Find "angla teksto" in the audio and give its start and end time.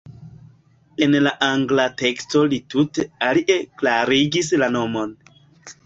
1.49-2.43